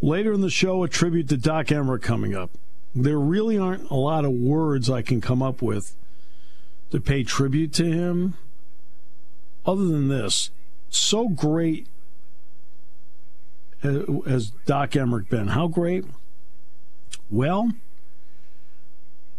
[0.00, 2.50] Later in the show, a tribute to Doc Emrick coming up.
[2.94, 5.94] There really aren't a lot of words I can come up with
[6.90, 8.34] to pay tribute to him
[9.64, 10.50] other than this,
[10.90, 11.86] so great
[13.82, 15.48] as Doc Emrick been.
[15.48, 16.04] How great?
[17.30, 17.70] Well,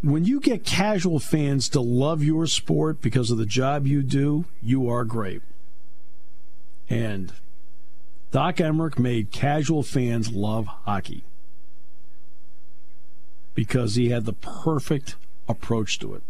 [0.01, 4.45] when you get casual fans to love your sport because of the job you do,
[4.61, 5.41] you are great.
[6.89, 7.31] And
[8.31, 11.23] Doc Emrick made casual fans love hockey
[13.53, 15.15] because he had the perfect
[15.47, 16.23] approach to it.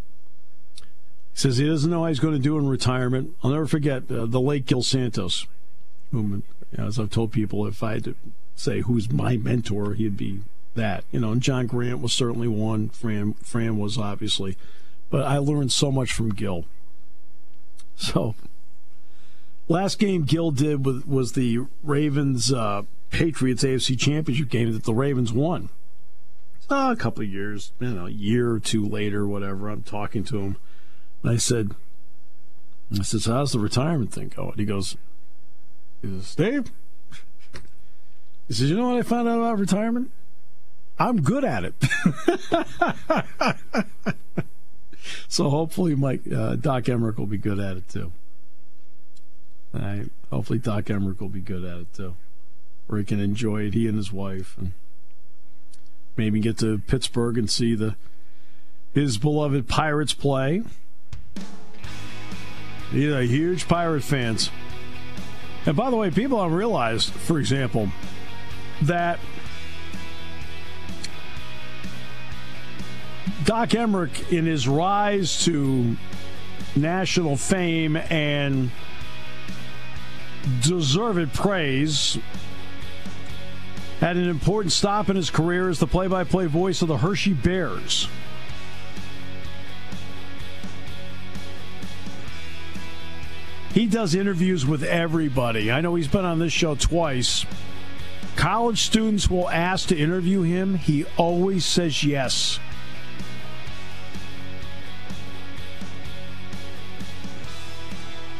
[1.34, 3.34] He says he doesn't know how he's going to do in retirement.
[3.42, 5.46] I'll never forget uh, the late Gil Santos,
[6.12, 6.44] whom,
[6.78, 8.14] as I've told people, if I had to
[8.54, 10.42] say who's my mentor, he'd be
[10.74, 11.02] that.
[11.10, 12.88] You know, and John Grant was certainly one.
[12.88, 14.56] Fran, Fran was obviously,
[15.10, 16.66] but I learned so much from Gil.
[17.96, 18.36] So,
[19.66, 24.94] last game Gil did was, was the Ravens uh, Patriots AFC Championship game that the
[24.94, 25.68] Ravens won.
[26.68, 29.68] So, a couple of years, you know, a year or two later, whatever.
[29.68, 30.56] I'm talking to him
[31.24, 31.74] I said,
[32.92, 34.54] I said, so how's the retirement thing going?
[34.56, 34.96] He goes,
[36.02, 36.70] he says, Steve,
[38.46, 40.10] he says, you know what I found out about retirement?
[40.98, 41.74] I'm good at it.
[45.28, 48.12] so hopefully, Mike uh, Doc Emrick will be good at it too.
[49.74, 50.08] All right.
[50.30, 52.14] Hopefully, Doc Emrick will be good at it too,
[52.86, 53.74] where he can enjoy it.
[53.74, 54.72] He and his wife, and
[56.16, 57.96] maybe get to Pittsburgh and see the
[58.92, 60.62] his beloved Pirates play.
[62.92, 64.50] These are huge Pirate fans.
[65.66, 67.88] And by the way, people don't realize, for example,
[68.82, 69.18] that
[73.44, 75.96] Doc Emrick, in his rise to
[76.76, 78.70] national fame and
[80.62, 82.18] deserved praise,
[84.00, 86.98] had an important stop in his career as the play by play voice of the
[86.98, 88.08] Hershey Bears.
[93.74, 95.72] He does interviews with everybody.
[95.72, 97.44] I know he's been on this show twice.
[98.36, 100.76] College students will ask to interview him.
[100.76, 102.60] He always says yes.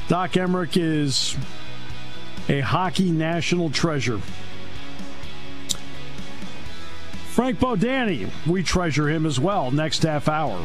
[0.06, 1.36] Doc Emrick is
[2.48, 4.20] a hockey national treasure.
[7.30, 10.64] Frank Bodani, we treasure him as well next half hour.